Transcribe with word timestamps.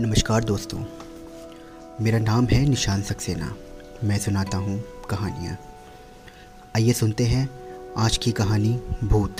नमस्कार 0.00 0.44
दोस्तों। 0.44 0.84
मेरा 2.00 2.18
नाम 2.18 2.46
है 2.46 2.68
निशान 2.68 3.02
सक्सेना। 3.02 3.54
मैं 4.04 4.18
सुनाता 4.18 4.58
हूँ 4.58 4.84
कहानियाँ। 5.10 5.56
आइए 6.76 6.92
सुनते 6.92 7.24
हैं 7.24 7.48
आज 7.96 8.16
की 8.16 8.32
कहानी 8.32 8.80
भूत। 9.04 9.36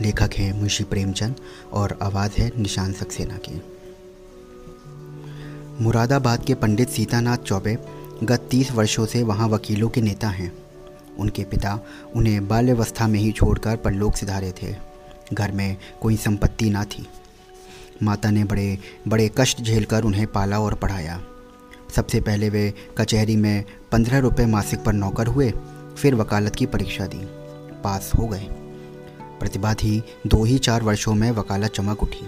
लेखक 0.00 0.30
हैं 0.36 0.52
मुंशी 0.52 0.84
प्रेमचंद 0.84 1.34
और 1.72 1.98
आवाज़ 2.02 2.32
है 2.38 2.52
निशान 2.58 2.92
सक्सेना 2.92 3.36
की। 3.36 3.62
मुरादाबाद 5.84 6.44
के 6.44 6.54
पंडित 6.54 6.88
सीतानाथ 6.88 7.38
चौबे 7.38 7.78
गत 8.22 8.48
तीस 8.50 8.72
वर्षों 8.72 9.06
से 9.06 9.22
वहाँ 9.22 9.48
वकीलों 9.48 9.88
के 9.88 10.00
नेता 10.00 10.28
हैं। 10.28 10.52
उनके 11.18 11.44
पिता 11.44 11.80
उन्हें 12.16 12.48
बाल्यावस्था 12.48 13.06
में 13.06 13.20
ही 13.20 13.32
छोड़कर 13.32 13.76
परलोक 13.76 14.16
सिधारे 14.16 14.52
थे। 14.62 14.76
घर 15.32 15.52
में 15.52 15.76
कोई 16.02 16.16
संपत्ति 16.16 16.70
ना 16.70 16.84
थी। 16.84 17.08
माता 18.02 18.30
ने 18.30 18.44
बड़े 18.44 18.78
बड़े 19.08 19.30
कष्ट 19.38 19.62
झेलकर 19.62 20.02
उन्हें 20.02 20.26
पाला 20.26 20.60
और 20.60 20.74
पढ़ाया। 20.74 21.20
सबसे 21.96 22.20
पहले 22.20 22.48
वे 22.48 22.72
कचहरी 22.98 23.36
में 23.36 23.64
पंद्रह 23.92 24.18
रुपये 24.18 24.46
मासिक 24.46 24.84
पर 24.84 24.92
नौकर 24.92 25.26
हुए, 25.26 25.52
फिर 25.98 26.14
वकालत 26.14 26.56
की 26.56 26.66
परीक्षा 26.66 27.06
दी। 27.06 27.20
पास 27.84 28.12
हो 28.18 28.26
गए। 28.26 28.46
प्रतिभा 29.40 29.74
थी 29.74 30.02
दो 30.26 30.44
ही 30.44 30.58
चार 30.58 30.82
वर्षों 30.82 31.14
में 31.14 31.30
वकालत 31.30 31.70
चमक 31.70 32.02
उठी। 32.02 32.26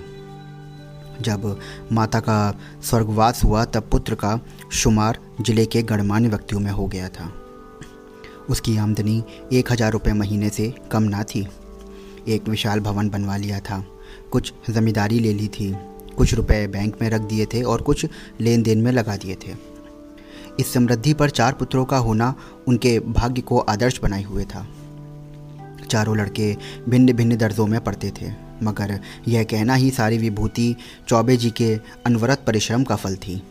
जब 1.20 1.58
माता 1.92 2.20
का 2.20 2.58
स्वर्गवास 2.82 3.44
हुआ, 3.44 3.64
तब 3.64 3.88
पुत्र 3.90 4.14
का 4.14 4.40
शुमार 4.72 5.18
ज़िले 5.40 5.66
के 5.66 5.82
गणमान्य 5.82 6.28
व्यक्तियों 6.28 6.60
में 6.60 6.70
हो 6.70 6.86
गया 6.86 7.08
था। 7.08 7.32
उसकी 8.50 8.76
आमदनी 8.76 9.22
एक 9.52 9.72
हज़ार 9.72 9.92
रुपये 9.92 10.12
महीने 10.12 10.48
से 10.48 10.74
कम 10.92 11.02
ना 11.02 11.22
थी। 11.22 11.46
एक 12.28 12.48
विशाल 12.48 12.80
भवन 12.80 13.08
बनवा 13.08 13.36
लिया 13.36 13.60
था। 13.60 13.84
कुछ 14.32 14.52
ज़मींदारी 14.70 15.18
ले 15.18 15.32
ली 15.32 15.48
थी, 15.48 15.74
कुछ 16.16 16.34
रुपए 16.34 16.66
बैंक 16.66 16.96
में 17.02 17.08
रख 17.10 17.20
दिए 17.20 17.46
थे 17.46 17.62
और 17.62 17.82
कुछ 17.82 18.06
लेन 18.40 18.62
देन 18.62 18.82
में 18.82 18.92
लगा 18.92 19.16
दिए 19.16 19.34
थे। 19.34 19.54
इस 20.60 20.72
समृद्धि 20.72 21.14
पर 21.14 21.30
चार 21.30 21.52
पुत्रों 21.52 21.84
का 21.84 21.96
होना 21.96 22.34
उनके 22.68 22.98
भाग्य 23.00 23.42
को 23.42 23.58
आदर्श 23.58 24.00
बनाए 24.00 24.22
हुए 24.22 24.44
था। 24.44 24.66
चारों 25.90 26.16
लड़के 26.16 26.56
भिन्न 26.88 27.12
भिन्न 27.12 27.36
दर्जों 27.36 27.66
में 27.66 27.80
पढ़ते 27.80 28.10
थे, 28.10 28.30
मगर 28.62 28.98
यह 29.28 29.44
कहना 29.44 29.74
ही 29.74 29.90
सारी 29.90 30.18
विभूति 30.18 30.74
चौबे 31.08 31.36
जी 31.36 31.50
के 31.50 31.74
अनवरत 32.06 32.42
परिश्रम 32.46 32.84
का 32.84 32.96
फल 32.96 33.16
थी। 33.16 33.42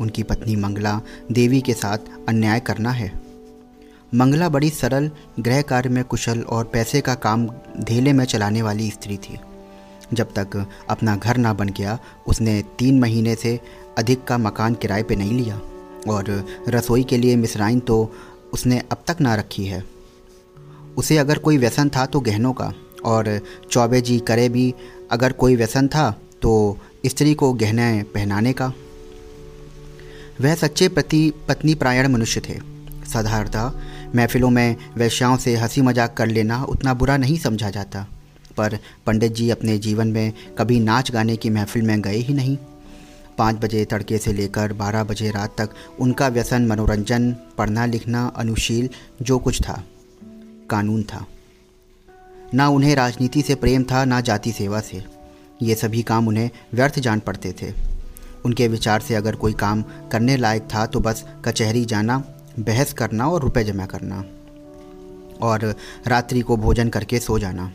उनकी 0.00 0.22
पत्नी 0.22 0.56
मंगला 0.56 1.00
देवी 1.32 1.60
के 1.60 1.74
साथ 1.74 1.98
अन्याय 2.28 2.60
करना 2.60 2.90
है। 2.90 3.12
मंगला 4.14 4.48
बड़ी 4.48 4.70
सरल 4.70 5.10
गृह 5.40 5.62
कार्य 5.62 5.88
में 5.88 6.04
कुशल 6.04 6.40
और 6.40 6.64
पैसे 6.64 7.00
का 7.00 7.14
काम 7.14 7.46
धेले 7.80 8.12
में 8.12 8.24
चलाने 8.24 8.62
वाली 8.62 8.90
स्त्री 8.90 9.16
थी। 9.16 9.38
जब 10.12 10.32
तक 10.34 10.56
अपना 10.90 11.16
घर 11.16 11.36
ना 11.36 11.52
बन 11.52 11.68
गया, 11.68 11.98
उसने 12.26 12.60
तीन 12.78 13.00
महीने 13.00 13.34
से 13.34 13.58
अधिक 13.98 14.24
का 14.24 14.38
मकान 14.38 14.74
किराए 14.74 15.02
पे 15.02 15.16
नहीं 15.16 15.32
लिया। 15.32 15.60
और 16.08 16.44
रसोई 16.68 17.02
के 17.04 17.16
लिए 17.16 17.36
मिसराइन 17.36 17.80
तो 17.80 18.12
उसने 18.52 18.78
अब 18.92 19.02
तक 19.06 19.20
ना 19.20 19.34
रखी 19.34 19.64
है। 19.64 19.82
उसे 20.96 21.16
अगर 21.18 21.38
कोई 21.38 21.58
व्यसन 21.58 21.88
था 21.88 22.06
तो 22.06 22.20
गहनों 22.20 22.52
का, 22.52 22.72
और 23.04 23.40
चौबे 23.70 24.00
जी 24.00 24.18
करे 24.18 24.48
भी 24.48 24.72
अगर 25.10 25.32
कोई 25.32 25.56
व्यसन 25.56 25.88
था 25.88 26.10
तो 26.42 26.78
स्त्री 27.06 27.34
को 27.34 27.52
गहने 27.52 28.02
पहनाने 28.14 28.52
का। 28.52 28.72
वह 30.40 30.54
सच्चे 30.54 30.88
पति, 30.88 31.32
पत्नी 31.48 31.74
प्रायण 31.74 32.08
मनुष्य 32.08 32.40
थे। 32.40 32.58
साधारणतः 33.06 33.72
महफिलों 34.14 34.50
में 34.50 34.76
वैश्याओं 34.96 35.36
से 35.36 35.54
हँसी 35.56 35.80
मज़ाक 35.80 36.14
कर 36.16 36.26
लेना 36.26 36.62
उतना 36.64 36.94
बुरा 36.94 37.16
नहीं 37.16 37.36
समझा 37.38 37.70
जाता। 37.70 38.06
पर 38.56 38.78
पंडित 39.06 39.32
जी 39.32 39.48
अपने 39.50 39.78
जीवन 39.78 40.08
में 40.08 40.32
कभी 40.58 40.80
नाच 40.80 41.10
गाने 41.10 41.36
की 41.36 41.50
महफिल 41.50 41.82
में 41.82 42.00
गए 42.02 42.16
ही 42.16 42.34
नहीं। 42.34 42.56
पाँच 43.38 43.56
बजे 43.56 43.84
तड़के 43.84 44.18
से 44.18 44.32
लेकर 44.32 44.72
बारह 44.72 45.04
बजे 45.04 45.30
रात 45.30 45.54
तक 45.58 45.70
उनका 46.00 46.28
व्यसन 46.28 46.66
मनोरंजन, 46.66 47.32
पढ़ना 47.58 47.86
लिखना, 47.86 48.26
अनुशील, 48.36 48.88
जो 49.22 49.38
कुछ 49.38 49.60
था, 49.62 49.82
कानून 50.70 51.02
था। 51.02 51.26
ना 52.54 52.68
उन्हें 52.68 52.94
राजनीति 52.94 53.42
से 53.42 53.54
प्रेम 53.54 53.84
था, 53.84 54.04
ना 54.04 54.20
जाति 54.20 54.52
सेवा 54.52 54.80
से। 54.80 55.02
ये 55.62 55.74
सभी 55.74 56.02
काम 56.02 56.28
उन्हें 56.28 56.50
व्यर्थ 56.74 56.98
जान 56.98 57.20
पड़ते 57.20 57.54
थे। 57.62 57.72
उनके 58.44 58.68
विचार 58.68 59.00
से 59.00 59.14
अगर 59.14 59.34
कोई 59.34 59.52
काम 59.52 59.82
करने 60.12 60.36
लायक 60.36 60.62
था 60.74 60.86
तो 60.86 61.00
बस 61.00 61.24
कचहरी 61.44 61.84
जाना, 61.84 62.18
बहस 62.58 62.92
करना 62.92 63.28
और 63.28 63.42
रुपए 63.42 63.64
जमा 63.64 63.86
करना, 63.86 64.24
और 65.42 65.74
रात्रि 66.06 66.40
को 66.40 66.56
भोजन 66.56 66.88
करके 66.88 67.18
सो 67.18 67.38
जाना। 67.38 67.72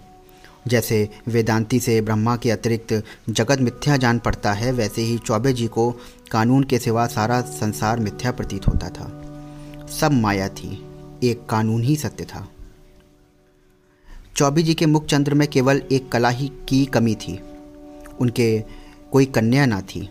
जैसे 0.67 1.09
वेदांती 1.28 1.79
से 1.79 2.01
ब्रह्मा 2.01 2.38
के 2.38 2.51
अतिरिक्त 2.51 3.03
जगत 3.29 3.59
मिथ्या 3.59 3.97
जान 3.97 4.19
पड़ता 4.19 4.53
है, 4.53 4.72
वैसे 4.72 5.01
ही 5.01 5.17
चौबे 5.17 5.53
जी 5.53 5.67
को 5.67 5.91
कानून 6.31 6.63
के 6.63 6.79
सिवा 6.79 7.07
सारा 7.07 7.41
संसार 7.41 8.00
मिथ्या 8.00 8.31
प्रतीत 8.31 8.67
होता 8.67 8.89
था। 8.89 9.23
सब 9.88 10.11
माया 10.11 10.50
थी, 10.50 10.85
एक 11.23 11.45
कानून 11.50 11.83
ही 11.83 11.95
सत्य 11.95 12.23
था। 12.23 12.47
चौबे 14.35 14.63
जी 14.63 14.73
के 14.73 14.85
मुख 14.85 15.05
चंद्र 15.05 15.33
में 15.33 15.47
केवल 15.47 15.83
एक 15.91 16.11
कला 16.11 16.29
ही 16.29 16.51
की 16.67 16.85
कमी 16.85 17.16
थी। 17.16 17.39
उनके 18.19 18.63
कोई 19.11 19.25
कन्या 19.25 19.66
ना 19.66 19.81
थी। 19.81 20.09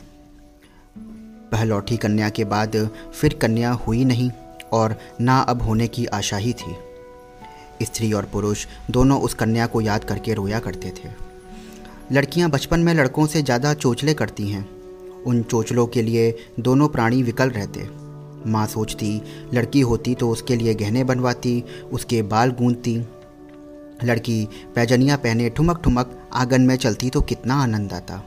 पहलौठी 1.52 1.96
कन्या 1.96 2.28
के 2.28 2.44
बाद 2.44 2.90
फिर 3.14 3.34
कन्या 3.34 3.72
हुई 3.72 4.04
नहीं 4.04 4.30
और 4.72 4.96
ना 5.20 5.38
अब 5.38 5.62
होने 5.62 5.88
की 5.88 6.06
आशा 6.06 6.36
ही 6.36 6.52
थी। 6.52 6.85
स्त्री 7.82 8.12
और 8.12 8.25
पुरुष 8.25 8.66
दोनों 8.91 9.20
उस 9.20 9.34
कन्या 9.34 9.66
को 9.66 9.81
याद 9.81 10.04
करके 10.04 10.34
रोया 10.34 10.60
करते 10.60 10.92
थे। 10.97 11.09
लड़कियाँ 12.12 12.50
बचपन 12.50 12.81
में 12.81 12.92
लड़कों 12.94 13.26
से 13.26 13.42
ज़्यादा 13.42 13.75
चोचले 13.75 14.14
करती 14.14 14.48
हैं। 14.48 14.69
उन 15.22 15.42
चोचलों 15.42 15.86
के 15.86 16.03
लिए 16.03 16.34
दोनों 16.60 16.88
प्राणी 16.88 17.22
विकल 17.22 17.50
रहते। 17.50 17.88
माँ 18.47 18.66
सोचती, 18.66 19.22
लड़की 19.54 19.81
होती 19.81 20.15
तो 20.15 20.31
उसके 20.31 20.56
लिए 20.56 20.75
गहने 20.75 21.04
बनवाती, 21.04 21.62
उसके 21.92 22.22
बाल 22.22 22.50
गूंदती 22.50 22.97
लड़की 24.04 24.48
पैजनियाँ 24.75 25.16
पहने 25.19 25.48
ठुमक 25.50 25.81
ठुमक 25.84 26.10
आँगन 26.32 26.62
में 26.62 26.76
चलती 26.76 27.10
तो 27.10 27.20
कितना 27.20 27.54
आनंद 27.54 27.92
आता। 27.92 28.22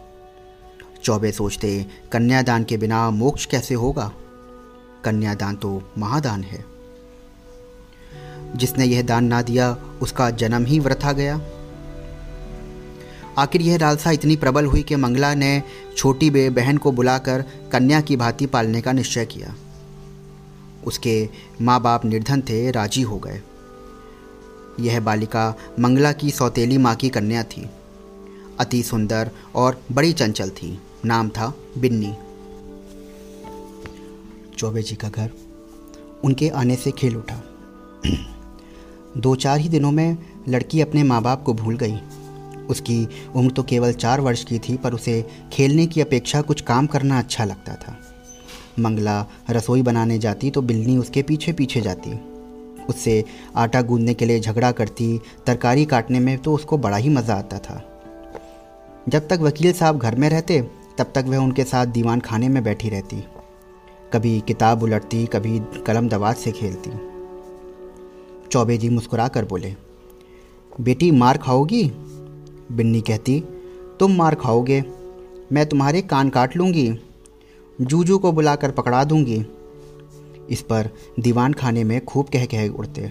चौबे 1.04 1.32
सोचते, 1.32 1.86
कन्यादान 2.12 2.64
के 2.64 2.78
बिना 2.78 3.10
मोक्ष 3.10 3.46
कैसे 3.46 3.76
होगा? 3.76 4.12
कन्यादान 5.04 5.56
तो 5.56 5.82
महादान 5.98 6.44
है। 6.44 6.64
जिसने 8.56 8.86
यह 8.86 9.02
दान 9.02 9.26
ना 9.26 9.42
दिया, 9.42 9.78
उसका 10.02 10.30
जन्म 10.30 10.66
ही 10.66 10.80
वृथा 10.80 11.12
गया। 11.12 11.42
आखिर 13.38 13.62
यह 13.62 13.78
लालसा 13.78 14.12
इतनी 14.12 14.36
प्रबल 14.36 14.66
हुई 14.66 14.84
कि 14.84 14.96
मंगला 14.96 15.34
ने 15.34 15.64
छोटी 15.98 16.30
बे 16.30 16.50
बहन 16.50 16.78
को 16.78 16.92
बुलाकर 16.92 17.42
कन्या 17.72 18.02
की 18.02 18.16
भांति 18.16 18.46
पालने 18.46 18.82
का 18.82 18.92
निश्चय 18.92 19.26
किया। 19.26 19.56
उसके 20.86 21.30
माँ 21.62 21.82
बाप 21.82 22.06
निर्धन 22.06 22.42
थे, 22.42 22.72
राज़ी 22.72 23.02
हो 23.02 23.18
गए। 23.18 23.42
यह 24.80 25.00
बालिका 25.00 25.56
मंगला 25.80 26.12
की 26.12 26.32
सौतेली 26.32 26.78
माँ 26.78 26.96
की 26.96 27.10
कन्या 27.10 27.44
थी। 27.44 27.70
अति 28.60 28.84
सुंदर 28.84 29.32
और 29.56 29.82
बड़ी 29.92 30.14
चंचल 30.14 30.50
थी। 30.50 30.82
नाम 31.06 31.30
था 31.30 31.54
बिन्नी। 31.78 32.16
चौबे 34.58 34.82
जी 34.82 34.96
का 34.96 35.10
घर 35.10 35.32
उनके 36.24 36.50
आने 36.50 36.76
से 36.76 36.92
खेल 36.92 37.16
उठा। 37.16 37.42
दो 39.18 39.36
चार 39.36 39.60
ही 39.60 39.70
दिनों 39.70 39.92
में 39.92 40.18
लड़की 40.50 40.82
अपने 40.82 41.04
माँ 41.04 41.22
बाप 41.22 41.44
को 41.44 41.54
भूल 41.54 41.78
गई। 41.78 42.00
उसकी 42.70 43.08
उम्र 43.36 43.52
तो 43.52 43.64
केवल 43.64 43.94
चार 43.94 44.22
वर्ष 44.22 44.44
की 44.44 44.60
थी, 44.60 44.78
पर 44.78 44.94
उसे 44.94 45.26
खेलने 45.54 45.86
की 45.88 46.02
अपेक्षा 46.02 46.42
कुछ 46.42 46.62
काम 46.62 46.88
करना 46.88 47.20
अच्छा 47.20 47.46
लगता 47.46 47.76
था। 47.76 47.98
मंगला 48.80 49.26
रसोई 49.50 49.82
बनाने 49.82 50.18
जाती 50.20 50.52
तो 50.52 50.62
बिल्ली 50.62 50.98
उसके 50.98 51.22
पीछे 51.22 51.54
पीछे 51.54 51.82
जाती। 51.82 52.20
उससे 52.90 53.24
आटा 53.56 53.82
गूंदने 53.82 54.14
के 54.14 54.26
लिए 54.26 54.40
झगड़ा 54.40 54.72
करती, 54.72 55.20
तरकारी 55.46 55.86
काटने 55.86 56.20
में 56.20 56.38
तो 56.38 56.54
उसको 56.54 56.78
बड़ा 56.78 56.98
ही 56.98 57.10
मज़ा 57.10 57.36
आता 57.36 57.58
था। 57.58 57.84
जब 59.10 59.28
तक 59.28 59.40
वकील 59.42 59.74
साहब 59.74 59.98
घर 59.98 60.16
में 60.16 60.30
रहते, 60.30 60.62
तब 60.98 61.12
तक 61.16 61.26
वह 61.28 61.38
उनके 61.38 61.64
साथ 61.64 61.86
दीवान 61.86 62.20
खाने 62.20 62.50
में 62.50 62.64
बैठी 62.64 62.90
रहती। 62.90 63.24
कभी 64.14 64.40
किताब 64.40 64.84
उलटती, 64.84 65.26
कभी 65.26 65.60
कलम 65.88 66.10
दवात 66.10 66.38
से 66.38 66.52
खेलती। 66.52 67.09
चौबे 68.52 68.78
जी 68.78 68.90
मुस्कुरा 68.90 69.28
कर 69.28 69.46
बोले, 69.46 69.74
बेटी, 70.82 71.12
मार 71.12 71.38
खाओगी? 71.38 71.84
बिन्नी 72.72 73.02
कहती, 73.02 73.40
तुम 74.00 74.16
मार 74.16 74.36
खाओगे, 74.36 74.84
मैं 75.52 75.66
तुम्हारे 75.66 76.02
कान 76.02 76.30
काट 76.30 76.56
लूँगी, 76.58 76.92
जूजू 77.80 78.18
को 78.18 78.32
बुलाकर 78.32 78.72
पकड़ा 78.72 79.04
दूँगी। 79.04 79.46
इस 80.50 80.62
पर 80.62 80.90
दीवान 81.20 81.54
खाने 81.54 81.84
में 81.84 82.00
खूब 82.06 82.30
कह 82.30 82.46
कह 82.46 82.68
उड़ते। 82.70 83.10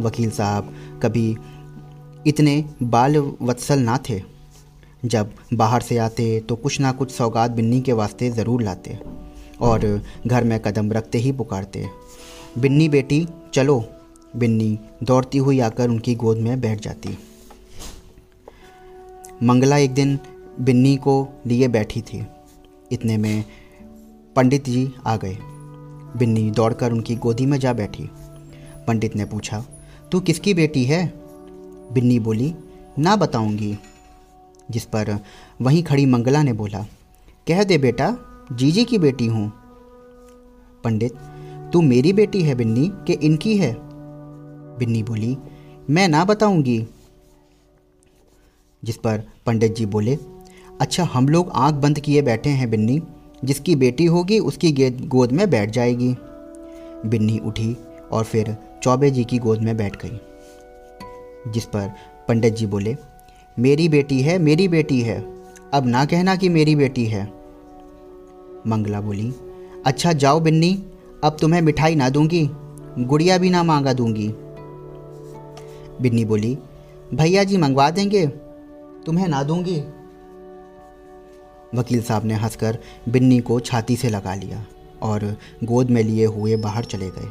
वकील 0.00 0.30
साहब 0.30 0.72
कभी 1.02 1.36
इतने 2.26 2.64
बाल 2.82 3.16
वत्सल 3.42 3.78
ना 3.78 3.98
थे। 4.08 4.20
जब 5.04 5.32
बाहर 5.54 5.80
से 5.80 5.98
आते 5.98 6.28
तो 6.40 6.56
कुछ 6.56 6.80
ना 6.80 6.92
कुछ 6.92 7.10
सौगात 7.10 7.50
बिन्नी 7.50 7.80
के 7.80 7.92
वास्ते 7.92 8.30
ज़रूर 8.30 8.62
लाते 8.62 8.98
और 9.60 9.84
घर 10.26 10.44
में 10.44 10.58
कदम 10.60 10.92
रखते 10.92 11.18
ही 11.18 11.32
पुकारते। 11.32 11.86
बिन्नी, 12.58 12.88
बेटी, 12.88 13.26
चलो 13.54 13.84
बिन्नी 14.36 14.78
दौड़ती 15.02 15.38
हुई 15.38 15.60
आकर 15.60 15.88
उनकी 15.88 16.14
गोद 16.14 16.36
में 16.36 16.60
बैठ 16.60 16.80
जाती। 16.80 17.18
मंगला 19.42 19.76
एक 19.76 19.94
दिन 19.94 20.18
बिन्नी 20.60 20.96
को 20.96 21.28
लिए 21.46 21.68
बैठी 21.68 22.02
थी। 22.02 22.26
इतने 22.92 23.16
में 23.16 23.44
पंडित 24.36 24.64
जी 24.64 24.94
आ 25.06 25.16
गए। 25.16 25.38
बिन्नी 26.16 26.50
दौड़कर 26.50 26.92
उनकी 26.92 27.16
गोदी 27.16 27.46
में 27.46 27.58
जा 27.58 27.72
बैठी। 27.72 28.10
पंडित 28.86 29.16
ने 29.16 29.24
पूछा, 29.24 29.64
तू 30.12 30.20
किसकी 30.20 30.54
बेटी 30.54 30.84
है? 30.84 31.12
बिन्नी 31.92 32.18
बोली, 32.18 32.54
ना 32.98 33.16
बताऊँगी। 33.16 33.78
जिस 34.70 34.84
पर 34.84 35.18
वहीं 35.60 35.82
खड़ी 35.82 36.06
मंगला 36.06 36.42
ने 36.42 36.52
बोला, 36.52 36.86
कह 37.48 37.64
दे 37.64 37.78
बेटा, 37.78 38.16
जीजी 38.52 38.84
की 38.84 38.98
बेटी 38.98 39.26
हूँ। 39.26 39.52
पंडित, 40.84 41.12
तू 41.72 41.80
मेरी 41.80 42.12
बेटी 42.12 42.42
है 42.42 42.54
बिन्नी 42.54 42.90
कि 43.06 43.12
इनकी 43.12 43.56
है? 43.56 43.85
बिन्नी 44.78 45.02
बोली, 45.02 45.36
मैं 45.90 46.08
ना 46.08 46.24
बताऊँगी। 46.24 46.86
जिस 48.82 48.96
पर 48.96 49.22
पंडित 49.46 49.74
जी 49.74 49.86
बोले 49.86 50.18
अच्छा 50.80 51.04
हम 51.04 51.28
लोग 51.28 51.50
आँख 51.54 51.74
बंद 51.74 52.00
किए 52.00 52.22
बैठे 52.22 52.50
हैं 52.50 52.70
बिन्नी, 52.70 53.00
जिसकी 53.44 53.76
बेटी 53.76 54.04
होगी 54.04 54.38
उसकी 54.38 54.90
गोद 54.90 55.32
में 55.32 55.50
बैठ 55.50 55.70
जाएगी। 55.70 56.16
बिन्नी 57.06 57.38
उठी 57.38 57.76
और 58.12 58.24
फिर 58.24 58.56
चौबे 58.82 59.10
जी 59.10 59.24
की 59.24 59.38
गोद 59.38 59.60
में 59.60 59.76
बैठ 59.76 59.96
गई। 59.96 60.18
जिस 61.52 61.64
पर 61.64 61.90
पंडित 62.28 62.54
जी 62.54 62.66
बोले, 62.66 62.96
मेरी 63.58 63.88
बेटी 63.88 64.20
है, 64.20 64.38
मेरी 64.38 64.68
बेटी 64.68 65.00
है, 65.00 65.20
अब 65.74 65.86
ना 65.86 66.04
कहना 66.04 66.36
कि 66.36 66.48
मेरी 66.48 66.76
बेटी 66.76 67.04
है। 67.04 67.24
मंगला 68.66 69.00
बोली 69.00 69.32
अच्छा 69.86 70.12
जाओ 70.12 70.40
बिन्नी, 70.40 70.72
अब 71.24 71.36
तुम्हें 71.40 71.60
मिठाई 71.60 71.94
ना 71.94 72.08
दूँगी, 72.08 72.48
गुड़िया 72.98 73.38
भी 73.38 73.50
ना 73.50 73.62
मांगा 73.62 73.92
दूँगी। 73.92 74.28
बिन्नी 76.00 76.24
बोली, 76.24 76.58
भैया 77.14 77.44
जी, 77.44 77.56
मंगवा 77.56 77.90
देंगे? 77.90 78.26
तुम्हें 79.06 79.28
ना 79.28 79.42
दूँगी? 79.42 79.78
वकील 81.74 82.02
साहब 82.02 82.24
ने 82.24 82.34
हंसकर 82.34 82.78
बिन्नी 83.08 83.38
को 83.40 83.60
छाती 83.60 83.96
से 83.96 84.08
लगा 84.08 84.34
लिया 84.34 84.64
और 85.02 85.36
गोद 85.64 85.90
में 85.90 86.02
लिए 86.02 86.26
हुए 86.26 86.56
बाहर 86.56 86.84
चले 86.84 87.10
गए। 87.10 87.30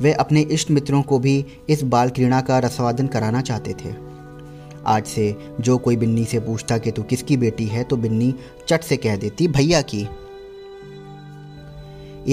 वे 0.00 0.12
अपने 0.12 0.40
इष्ट 0.40 0.70
मित्रों 0.70 1.02
को 1.02 1.18
भी 1.18 1.44
इस 1.68 1.82
बाल 1.82 2.10
क्रीड़ा 2.10 2.40
का 2.40 2.58
रसवादन 2.58 3.06
कराना 3.06 3.40
चाहते 3.40 3.74
थे। 3.84 3.94
आज 4.86 5.04
से 5.04 5.34
जो 5.60 5.78
कोई 5.78 5.96
बिन्नी 5.96 6.24
से 6.24 6.40
पूछता 6.40 6.78
कि 6.78 6.90
तू 6.90 7.02
किसकी 7.02 7.36
बेटी 7.36 7.66
है 7.66 7.84
तो 7.84 7.96
बिन्नी 7.96 8.34
चट 8.68 8.82
से 8.82 8.96
कह 8.96 9.16
देती, 9.16 9.48
भैया 9.48 9.82
की। 9.82 10.02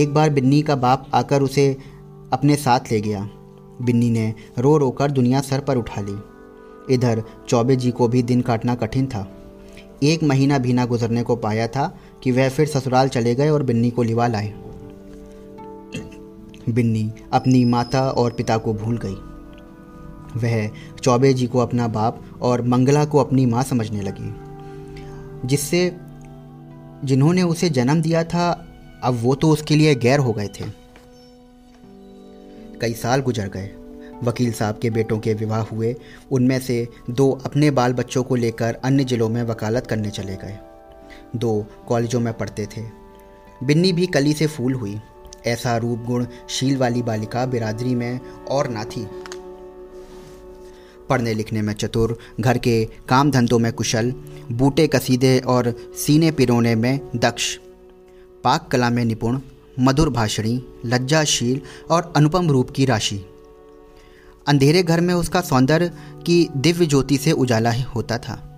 एक 0.01 0.13
बार 0.13 0.29
बिन्नी 0.29 0.61
का 0.61 0.75
बाप 0.75 1.09
आकर 1.13 1.41
उसे 1.41 1.77
अपने 2.33 2.55
साथ 2.55 2.91
ले 2.91 3.01
गया। 3.01 3.29
बिन्नी 3.81 4.09
ने 4.09 4.33
रो 4.59 4.77
रो 4.77 4.91
कर 4.91 5.11
दुनिया 5.11 5.41
सर 5.41 5.59
पर 5.59 5.77
उठा 5.77 6.01
ली। 6.01 6.15
इधर 6.93 7.23
चौबे 7.47 7.75
जी 7.75 7.91
को 7.91 8.07
भी 8.07 8.23
दिन 8.23 8.41
काटना 8.41 8.75
कठिन 8.75 9.05
था। 9.05 9.37
एक 10.03 10.23
महीना 10.23 10.57
भी 10.57 10.73
ना 10.73 10.85
गुजरने 10.85 11.23
को 11.23 11.35
पाया 11.35 11.67
था 11.67 11.99
कि 12.23 12.31
वह 12.31 12.49
फिर 12.49 12.67
ससुराल 12.67 13.07
चले 13.07 13.35
गए 13.35 13.49
और 13.49 13.63
बिन्नी 13.63 13.91
को 13.91 14.03
लिवा 14.03 14.27
लाए। 14.27 14.53
बिन्नी 16.69 17.11
अपनी 17.33 17.65
माता 17.65 18.09
और 18.09 18.31
पिता 18.31 18.57
को 18.57 18.73
भूल 18.73 18.99
गई। 19.05 19.15
वह 20.39 20.69
चौबे 21.03 21.33
जी 21.33 21.47
को 21.47 21.59
अपना 21.59 21.87
बाप 21.87 22.23
और 22.41 22.61
मंगला 22.61 23.05
को 23.05 23.17
अपनी 23.17 23.45
माँ 23.45 23.63
समझने 23.63 24.01
लगी। 24.01 24.33
जिससे 25.47 25.97
जिन्होंने 27.03 27.43
उसे 27.43 27.69
जन्म 27.69 28.01
दिया 28.01 28.23
था, 28.23 28.67
अब 29.03 29.19
वो 29.21 29.35
तो 29.35 29.49
उसके 29.49 29.75
लिए 29.75 29.95
गैर 29.95 30.19
हो 30.19 30.33
गए 30.33 30.47
थे। 30.47 30.82
कई 32.83 32.93
साल 32.93 33.21
गुजर 33.21 33.47
गए। 33.47 33.69
वकील 34.23 34.51
साहब 34.53 34.79
के 34.81 34.89
बेटों 34.89 35.19
के 35.19 35.33
विवाह 35.33 35.61
हुए। 35.61 35.95
उनमें 36.31 36.59
से 36.59 36.87
दो 37.09 37.41
अपने 37.45 37.71
बाल 37.71 37.93
बच्चों 37.93 38.23
को 38.23 38.35
लेकर 38.35 38.77
अन्य 38.83 39.03
जिलों 39.03 39.29
में 39.29 39.43
वकालत 39.43 39.87
करने 39.87 40.09
चले 40.09 40.35
गए। 40.35 40.57
दो 41.35 41.65
कॉलेजों 41.87 42.19
में 42.19 42.33
पढ़ते 42.33 42.65
थे। 42.65 42.81
बिन्नी 43.63 43.93
भी 43.93 44.05
कली 44.05 44.33
से 44.33 44.47
फूल 44.47 44.73
हुई। 44.73 44.99
ऐसा 45.45 45.77
रूप 45.77 45.99
गुण 45.99 46.25
शील 46.49 46.77
वाली 46.77 47.01
बालिका 47.01 47.45
बिरादरी 47.45 47.95
में 47.95 48.19
और 48.49 48.67
ना 48.67 48.83
थी। 48.83 49.07
पढ़ने 51.09 51.33
लिखने 51.33 51.61
में 51.61 51.73
चतुर, 51.73 52.17
घर 52.39 52.57
के 52.57 52.85
काम 52.85 53.31
धंधों 53.31 53.59
में 53.59 53.73
कुशल, 53.73 54.13
बूटे 54.51 54.87
कसीदे 54.87 55.39
और 55.39 55.93
सीने 55.95 56.31
पिरोने 56.31 56.75
में 56.75 56.99
दक्ष, 57.15 57.57
पाक 58.43 58.67
कला 58.71 58.89
में 58.89 59.05
निपुण 59.05 59.39
मधुर 59.79 60.09
भाषणी, 60.09 60.63
लज्जाशील 60.85 61.61
और 61.89 62.13
अनुपम 62.15 62.51
रूप 62.51 62.71
की 62.71 62.85
राशि। 62.85 63.25
अंधेरे 64.47 64.83
घर 64.83 65.01
में 65.01 65.13
उसका 65.13 65.41
सौंदर्य 65.41 65.91
की 66.25 66.49
दिव्य 66.57 66.85
ज्योति 66.85 67.17
से 67.17 67.31
उजाला 67.31 67.71
होता 67.71 68.17
था। 68.17 68.49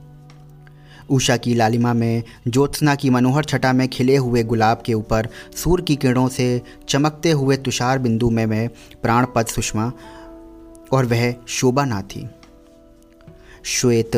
उषा 1.09 1.37
की 1.37 1.53
लालिमा 1.53 1.93
में, 1.93 2.23
ज्योत्सना 2.47 2.95
की 2.95 3.09
मनोहर 3.09 3.45
छटा 3.45 3.73
में 3.73 3.87
खिले 3.87 4.15
हुए 4.15 4.43
गुलाब 4.43 4.83
के 4.85 4.93
ऊपर, 4.93 5.29
सूर्य 5.55 5.83
की 5.83 5.95
किरणों 5.95 6.27
से 6.27 6.61
चमकते 6.89 7.31
हुए 7.31 7.57
तुषार 7.57 7.99
बिंदु 7.99 8.29
में, 8.29 8.45
मैं 8.45 8.69
प्राणपद 9.01 9.45
सुषमा 9.45 9.91
और 10.91 11.05
वह 11.05 11.35
शोभा 11.47 11.85
ना 11.85 12.01
थी। 12.01 12.29
श्वेत, 13.63 14.15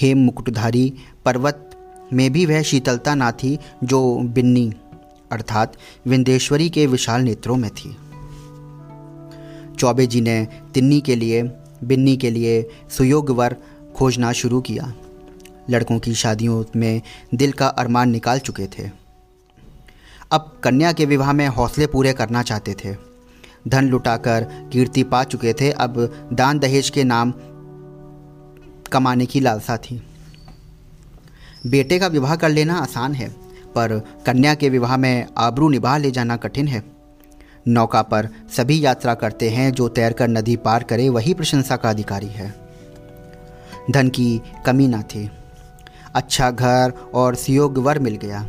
हेम 0.00 0.18
मुकुटधारी 0.18 0.94
पर्वत 1.24 1.70
में 2.12 2.32
भी 2.32 2.46
वह 2.46 2.62
शीतलता 2.62 3.14
ना 3.14 3.32
थी 3.32 3.58
जो 3.84 4.18
बिन्नी 4.18 4.72
अर्थात 5.32 5.76
विंदेश्वरी 6.06 6.70
के 6.70 6.86
विशाल 6.86 7.20
नेत्रों 7.20 7.56
में 7.56 7.70
थी। 7.70 7.96
चौबे 9.76 10.06
जी 10.06 10.20
ने 10.20 10.48
तिन्नी 10.74 11.00
के 11.00 11.16
लिए, 11.16 11.42
बिन्नी 11.84 12.16
के 12.16 12.30
लिए 12.30 12.70
सुयोग 12.90 13.30
वर 13.30 13.56
खोजना 13.96 14.32
शुरू 14.32 14.60
किया। 14.60 14.94
लड़कों 15.70 15.98
की 15.98 16.14
शादियों 16.14 16.64
में 16.76 17.02
दिल 17.34 17.52
का 17.52 17.66
अरमान 17.66 18.10
निकाल 18.10 18.38
चुके 18.38 18.66
थे। 18.66 18.90
अब 20.32 20.60
कन्या 20.64 20.92
के 20.92 21.04
विवाह 21.04 21.32
में 21.32 21.48
हौसले 21.48 21.86
पूरे 21.86 22.12
करना 22.12 22.42
चाहते 22.42 22.74
थे। 22.84 22.96
धन 23.68 23.88
लुटाकर 23.88 24.68
कीर्ति 24.72 25.02
पा 25.02 25.24
चुके 25.24 25.52
थे। 25.52 25.70
अब 25.70 26.14
दान 26.32 26.58
दहेज 26.58 26.90
के 26.90 27.04
नाम 27.04 27.34
कमाने 28.92 29.26
की 29.26 29.40
लालसा 29.40 29.76
थी। 29.76 30.02
बेटे 31.66 31.98
का 31.98 32.06
विवाह 32.06 32.36
कर 32.36 32.48
लेना 32.48 32.74
आसान 32.74 33.14
है। 33.14 33.47
पर 33.74 34.02
कन्या 34.26 34.54
के 34.54 34.68
विवाह 34.68 34.96
में 34.96 35.26
आबरू 35.38 35.68
निभा 35.68 35.96
ले 35.96 36.10
जाना 36.10 36.36
कठिन 36.36 36.68
है। 36.68 36.84
नौका 37.68 38.02
पर 38.02 38.28
सभी 38.56 38.84
यात्रा 38.84 39.14
करते 39.14 39.50
हैं 39.50 39.72
जो 39.72 39.88
तैरकर 39.88 40.28
नदी 40.28 40.56
पार 40.56 40.82
करे, 40.82 41.08
वही 41.08 41.34
प्रशंसा 41.34 41.76
का 41.76 41.90
अधिकारी 41.90 42.26
है। 42.26 42.54
धन 43.90 44.08
की 44.08 44.42
कमी 44.66 44.88
ना 44.88 45.02
थी। 45.02 45.30
अच्छा 46.14 46.50
घर 46.50 46.92
और 47.14 47.34
सुयोग 47.34 47.78
वर 47.78 47.98
मिल 47.98 48.16
गया। 48.16 48.48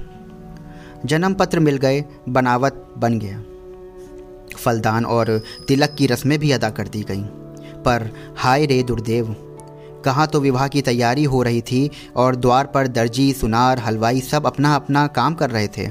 जन्म 1.05 1.33
पत्र 1.33 1.59
मिल 1.59 1.77
गए, 1.77 2.05
बनावट 2.29 2.73
बन 2.97 3.19
गया। 3.19 3.43
फलदान 4.57 5.05
और 5.05 5.41
तिलक 5.67 5.95
की 5.97 6.07
रस्में 6.07 6.39
भी 6.39 6.51
अदा 6.51 6.69
कर 6.69 6.87
दी 6.87 7.01
गईं। 7.01 7.23
पर 7.83 8.09
हाय 8.37 8.65
रे 8.65 8.83
दुर्देव 8.83 9.48
कहाँ 10.05 10.27
तो 10.27 10.39
विवाह 10.39 10.67
की 10.67 10.81
तैयारी 10.81 11.23
हो 11.23 11.43
रही 11.43 11.61
थी 11.61 11.91
और 12.15 12.35
द्वार 12.35 12.65
पर 12.65 12.87
दर्जी, 12.87 13.33
सुनार, 13.33 13.79
हलवाई 13.79 14.21
सब 14.21 14.45
अपना 14.45 14.75
अपना 14.75 15.07
काम 15.07 15.33
कर 15.33 15.49
रहे 15.49 15.67
थे। 15.67 15.87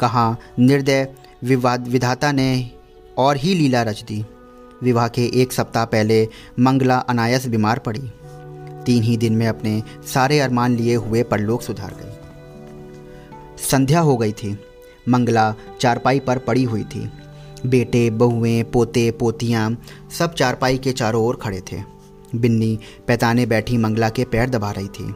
कहाँ 0.00 0.38
निर्दय 0.58 1.14
विवाद 1.44 1.88
विधाता 1.88 2.32
ने 2.32 2.70
और 3.18 3.36
ही 3.36 3.54
लीला 3.54 3.82
रच 3.82 4.02
दी। 4.02 4.24
विवाह 4.82 5.08
के 5.08 5.42
एक 5.42 5.52
सप्ताह 5.52 5.84
पहले 5.84 6.28
मंगला 6.60 6.98
अनायस 6.98 7.46
बीमार 7.46 7.78
पड़ी। 7.78 8.12
तीन 8.86 9.02
ही 9.02 9.16
दिन 9.16 9.32
में 9.32 9.48
अपने 9.48 9.82
सारे 10.14 10.40
अरमान 10.40 10.76
लिए 10.76 10.94
हुए 10.94 11.22
परलोक 11.22 11.62
सुधार 11.62 11.90
गई। 11.90 12.12
संध्या 13.58 14.00
हो 14.00 14.16
गई 14.16 14.32
थी। 14.32 14.58
मंगला 15.08 15.54
चारपाई 15.80 16.20
पर 16.20 16.38
पड़ी 16.38 16.64
हुई 16.64 16.84
थी। 16.84 17.10
बेटे, 17.66 18.10
बहुएँ, 18.10 18.62
पोते, 18.62 19.10
पोतियाँ 19.10 19.82
सब 20.18 20.34
चारपाई 20.34 20.78
के 20.78 20.92
चारों 20.92 21.24
ओर 21.24 21.36
खड़े 21.36 21.60
थे। 21.60 21.97
बिन्नी 22.34 22.78
पैताने 23.06 23.46
बैठी 23.46 23.76
मंगला 23.76 24.08
के 24.08 24.24
पैर 24.24 24.50
दबा 24.50 24.70
रही 24.70 24.88
थी। 24.88 25.14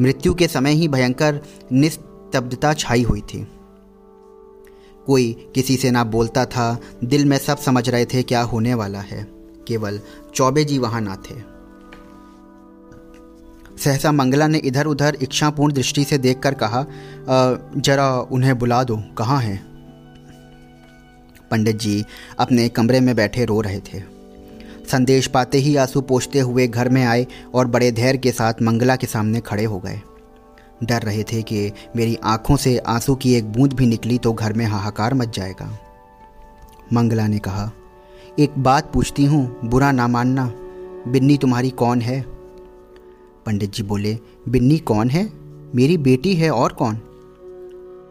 मृत्यु 0.00 0.34
के 0.34 0.48
समय 0.48 0.72
ही 0.72 0.88
भयंकर 0.88 1.40
निस्तब्धता 1.72 2.72
छाई 2.74 3.02
हुई 3.02 3.20
थी। 3.20 3.46
कोई 5.06 5.32
किसी 5.54 5.76
से 5.76 5.90
ना 5.90 6.02
बोलता 6.04 6.44
था, 6.44 6.78
दिल 7.04 7.24
में 7.24 7.36
सब 7.38 7.58
समझ 7.58 7.88
रहे 7.88 8.04
थे 8.04 8.22
क्या 8.22 8.42
होने 8.42 8.74
वाला 8.74 9.00
है। 9.00 9.26
केवल 9.68 10.00
चौबे 10.34 10.64
जी 10.64 10.78
वहाँ 10.78 11.00
ना 11.00 11.16
थे। 11.20 11.34
सहसा 13.78 14.12
मंगला 14.12 14.46
ने 14.46 14.58
इधर 14.58 14.86
उधर 14.86 15.16
इच्छापूर्ण 15.22 15.72
दृष्टि 15.72 16.04
से 16.04 16.18
देखकर 16.18 16.54
कहा 16.54 16.84
जरा 17.76 18.10
उन्हें 18.20 18.58
बुला 18.58 18.82
दो, 18.84 18.96
कहाँ 19.18 19.40
हैं? 19.40 19.66
पंडित 21.50 21.76
जी 21.76 22.04
अपने 22.38 22.68
कमरे 22.68 23.00
में 23.00 23.14
बैठे 23.16 23.44
रो 23.44 23.60
रहे 23.60 23.80
थे। 23.82 24.17
संदेश 24.90 25.26
पाते 25.26 25.58
ही 25.58 25.76
आँसू 25.76 26.00
पोछते 26.00 26.40
हुए 26.40 26.66
घर 26.68 26.88
में 26.88 27.04
आए 27.04 27.26
और 27.54 27.66
बड़े 27.66 27.90
धैर्य 27.92 28.18
के 28.18 28.32
साथ 28.32 28.62
मंगला 28.62 28.96
के 28.96 29.06
सामने 29.06 29.40
खड़े 29.40 29.64
हो 29.64 29.78
गए। 29.78 30.00
डर 30.84 31.02
रहे 31.02 31.22
थे 31.22 31.42
कि 31.42 31.72
मेरी 31.96 32.16
आँखों 32.24 32.56
से 32.56 32.78
आँसू 32.78 33.14
की 33.14 33.34
एक 33.34 33.52
बूंद 33.52 33.72
भी 33.72 33.86
निकली 33.86 34.18
तो 34.18 34.32
घर 34.32 34.52
में 34.52 34.64
हाहाकार 34.66 35.14
मच 35.14 35.36
जाएगा। 35.36 35.78
मंगला 36.92 37.26
ने 37.26 37.38
कहा, 37.38 37.70
एक 38.38 38.58
बात 38.58 38.92
पूछती 38.92 39.24
हूँ, 39.24 39.60
बुरा 39.64 39.92
ना 39.92 40.08
मानना। 40.08 40.46
बिन्नी 41.08 41.36
तुम्हारी 41.36 41.70
कौन 41.70 42.00
है? 42.00 42.20
पंडित 43.46 43.72
जी 43.72 43.82
बोले, 43.82 44.18
बिन्नी 44.48 44.78
कौन 44.78 45.10
है? 45.10 45.28
मेरी 45.74 45.96
बेटी 45.98 46.34
है 46.34 46.50
और 46.50 46.72
कौन? 46.72 46.94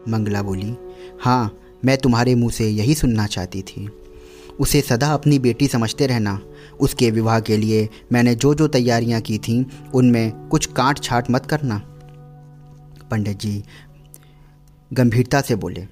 मंगला 0.10 0.42
बोली 0.42 0.76
हाँ 1.22 1.58
मैं 1.86 1.98
तुम्हारे 1.98 2.36
मुँह 2.36 2.52
से 2.52 2.68
यही 2.70 2.96
सुनना 2.96 3.26
चाहती 3.28 3.62
थी। 3.62 3.90
उसे 4.60 4.82
सदा 4.82 5.08
अपनी 5.14 5.40
बेटी 5.40 5.68
समझते 5.68 6.08
रहना। 6.08 6.40
उसके 6.80 7.10
विवाह 7.12 7.40
के 7.40 7.58
लिए 7.58 7.88
मैंने 8.12 8.36
जो 8.36 8.54
जो 8.56 8.68
तैयारियाँ 8.70 9.22
की 9.22 9.38
थीं, 9.40 9.64
उनमें 9.94 10.48
कुछ 10.50 10.66
काट 10.68 11.00
छाट 11.00 11.30
मत 11.32 11.46
करना। 11.46 11.82
पंडित 13.12 13.40
जी 13.40 13.64
गंभीरता 14.92 15.42
से 15.42 15.56
बोले, 15.58 15.86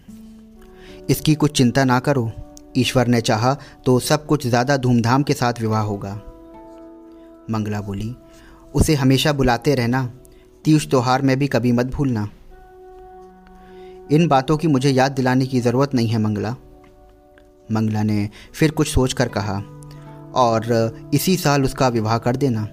इसकी 1.10 1.36
कुछ 1.36 1.57
चिंता 1.57 1.84
ना 1.86 2.00
करो। 2.00 2.31
ईश्वर 2.77 3.07
ने 3.07 3.22
चाहा 3.22 3.53
तो 3.86 4.00
सब 4.01 4.25
कुछ 4.25 4.48
ज़्यादा 4.48 4.77
धूमधाम 4.77 5.24
के 5.24 5.34
साथ 5.34 5.62
विवाह 5.62 5.81
होगा। 5.84 6.13
मंगला 7.50 7.81
बोली, 7.81 8.15
उसे 8.75 8.95
हमेशा 8.95 9.34
बुलाते 9.34 9.75
रहना। 9.75 10.05
तीज 10.65 10.89
त्योहार 10.89 11.22
में 11.22 11.38
भी 11.39 11.48
कभी 11.48 11.72
मत 11.72 11.86
भूलना। 11.86 12.27
इन 14.12 14.27
बातों 14.27 14.57
की 14.57 14.67
मुझे 14.67 14.89
याद 14.89 15.12
दिलाने 15.12 15.45
की 15.45 15.60
ज़रूरत 15.62 15.93
नहीं 15.93 16.07
है 16.07 16.17
मंगला। 16.17 16.55
मंगला 17.72 18.03
ने 18.03 18.29
फिर 18.53 18.72
कुछ 18.72 18.88
सोच 18.88 19.13
कर 19.13 19.27
कहा, 19.27 19.57
और 20.36 21.12
इसी 21.13 21.36
साल 21.38 21.63
उसका 21.63 21.88
विवाह 21.88 22.17
कर 22.17 22.36
देना। 22.36 22.67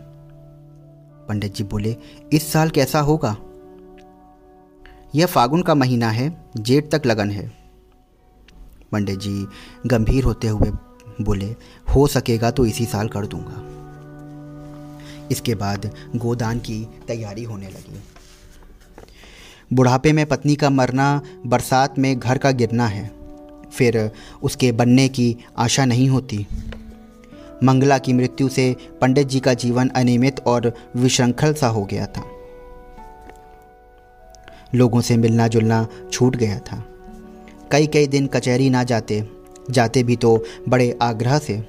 पंडित 1.29 1.55
जी 1.55 1.65
बोले, 1.65 1.97
इस 2.33 2.53
साल 2.53 2.71
कैसा 2.71 3.01
होगा? 3.01 3.37
यह 5.15 5.27
फागुन 5.27 5.63
का 5.63 5.75
महीना 5.75 6.11
है, 6.11 6.45
जेठ 6.57 6.91
तक 6.91 7.07
लगन 7.07 7.31
है। 7.31 7.51
पंडित 8.93 9.19
जी 9.19 9.47
गंभीर 9.87 10.25
होते 10.25 10.49
हुए 10.49 10.71
बोले, 11.21 11.55
हो 11.95 12.07
सकेगा 12.07 12.51
तो 12.51 12.67
इसी 12.67 12.87
साल 12.87 13.09
कर 13.09 13.27
दूँगा। 13.27 13.69
इसके 15.31 15.55
बाद 15.55 15.91
गोदान 16.17 16.59
की 16.59 16.85
तैयारी 17.09 17.45
होने 17.45 17.69
लगी। 17.69 18.03
बुढ़ापे 19.73 20.13
में 20.13 20.27
पत्नी 20.27 20.57
का 20.57 20.71
मरना, 20.71 21.21
बरसात 21.47 21.99
में 21.99 22.19
घर 22.19 22.39
का 22.39 22.51
गिरना 22.51 22.87
है। 22.87 23.11
फिर 23.73 24.11
उसके 24.43 24.73
बनने 24.73 25.09
की 25.09 25.37
आशा 25.59 25.85
नहीं 25.85 26.09
होती। 26.09 26.47
मंगला 27.65 27.99
की 27.99 28.13
मृत्यु 28.13 28.49
से 28.49 28.77
पंडित 29.01 29.27
जी 29.27 29.41
का 29.41 29.55
जीवन 29.55 29.89
अनियमित 29.89 30.41
और 30.41 30.73
विश्रृंखल 30.97 31.55
सा 31.55 31.69
हो 31.69 31.85
गया 31.85 32.07
था। 32.07 32.23
लोगों 34.75 35.01
से 35.01 35.17
मिलना 35.17 35.49
जुलना 35.49 35.87
छूट 36.13 36.37
गया 36.37 36.59
था। 36.59 36.85
कई 37.73 37.87
कई 37.87 38.07
दिन 38.07 38.27
कचहरी 38.27 38.71
ना 38.71 38.85
जाते 38.85 39.29
जाते 39.71 40.03
भी 40.03 40.17
तो 40.17 40.45
बड़े 40.69 40.99
आग्रह 41.03 41.39
से। 41.39 41.65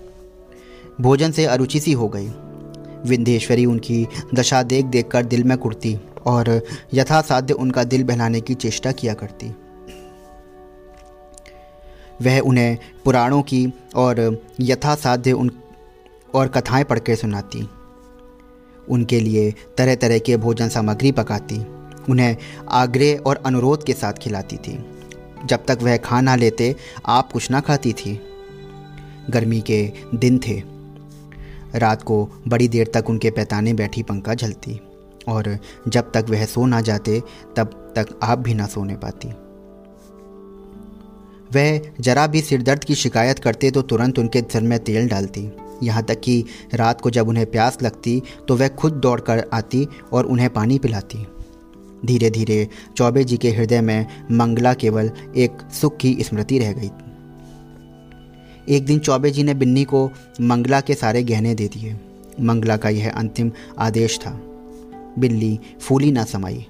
भोजन 1.02 1.32
से 1.32 1.46
अरुचि 1.46 1.80
सी 1.80 1.92
हो 1.92 2.08
गई। 2.08 2.28
विंध्येश्वरी 3.06 3.66
उनकी 3.66 4.08
दशा 4.36 4.64
देख 4.64 4.86
देख 4.86 5.08
कर 5.08 5.26
दिल 5.26 5.44
में 5.44 5.58
कुड़ती 5.58 5.98
और 6.26 6.62
यथासाध्य 6.94 7.54
उनका 7.54 7.84
दिल 7.84 8.04
बहलाने 8.04 8.42
की 8.42 8.54
चेष्टा 8.54 8.92
किया 8.92 9.14
करती। 9.14 9.52
वह 12.24 12.40
उन्हें 12.40 12.78
पुराणों 13.06 13.42
की 13.42 13.74
और 13.96 14.42
यथासाध्य 14.62 15.32
उन 15.32 15.52
और 16.36 16.48
कथाएँ 16.48 16.84
पढ़ 16.84 17.00
के 17.00 17.16
सुनाती। 17.16 17.70
उनके 18.90 19.20
लिए 19.20 19.54
तरह 19.78 19.96
तरह 19.96 20.20
के 20.20 20.38
भोजन 20.38 20.70
सामग्री 20.70 21.12
पकाती। 21.12 21.66
उन्हें 22.10 22.38
आग्रह 22.70 23.18
और 23.18 23.44
अनुरोध 23.46 23.84
के 23.84 23.94
साथ 23.94 24.14
खिलाती 24.14 24.58
थी। 24.58 24.86
जब 25.46 25.66
तक 25.66 25.80
वह 25.82 25.98
खा 25.98 26.22
ना 26.22 26.36
लेते, 26.36 26.76
आप 27.06 27.32
कुछ 27.32 27.52
ना 27.52 27.60
खाती 27.60 27.94
थी। 27.94 28.22
गर्मी 29.30 29.62
के 29.62 29.92
दिन 30.16 30.40
थे। 30.40 30.64
रात 31.76 32.04
को 32.04 32.30
बड़ी 32.48 32.68
देर 32.68 32.92
तक 32.94 33.10
उनके 33.10 33.32
पैताने 33.32 33.74
बैठी 33.74 34.04
पंखा 34.04 34.34
झलती। 34.34 34.82
और 35.28 35.58
जब 35.88 36.12
तक 36.12 36.26
वह 36.30 36.46
सो 36.46 36.66
ना 36.66 36.82
जाते, 36.82 37.24
तब 37.56 37.94
तक 37.96 38.20
आप 38.24 38.40
भी 38.40 38.54
ना 38.54 38.66
सोने 38.66 38.96
पाती। 38.96 39.30
वह 41.56 41.92
जरा 42.02 42.26
भी 42.28 42.42
सिरदर्द 42.42 42.84
की 42.84 42.96
शिकायत 42.96 43.40
करते 43.40 43.72
तो 43.72 43.82
तुरंत 43.82 44.20
उनके 44.20 44.42
सिर 44.42 44.62
में 44.62 44.80
तेल 44.80 45.08
डालती। 45.08 45.50
यहाँ 45.84 46.04
तक 46.04 46.20
कि 46.20 46.44
रात 46.74 47.02
को 47.02 47.10
जब 47.10 47.28
उन्हें 47.28 47.46
प्यास 47.46 47.78
लगती 47.84 48.22
तो 48.48 48.56
वह 48.58 48.68
खुद 48.68 48.94
दौड़ 48.94 49.20
कर 49.22 49.44
आती 49.54 49.88
और 50.14 50.26
उन्हें 50.26 50.50
पानी 50.50 50.78
पिलाती। 50.80 51.26
धीरे 52.06 52.30
धीरे 52.30 52.68
चौबे 52.98 53.24
जी 53.24 53.38
के 53.38 53.52
हृदय 53.52 53.82
में 53.82 54.06
मंगला 54.32 54.74
केवल 54.74 55.12
एक 55.36 55.58
सुख 55.74 55.98
की 55.98 56.16
स्मृति 56.22 56.60
रह 56.60 56.74
गई। 56.74 56.90
एक 58.76 58.86
दिन 58.86 59.00
चौबे 59.00 59.32
जी 59.32 59.44
ने 59.44 59.54
बिन्नी 59.54 59.84
को 59.84 60.10
मंगला 60.42 60.82
के 60.82 60.94
सारे 60.94 61.24
गहने 61.24 61.56
दे 61.56 61.68
दिए। 61.68 61.96
मंगला 62.42 62.78
का 62.78 62.90
यह 62.90 63.12
अंतिम 63.12 63.52
आदेश 63.80 64.20
था। 64.20 64.32
बिल्ली 65.20 65.60
फूली 65.82 66.12
ना 66.12 66.24
समाई। 66.24 66.66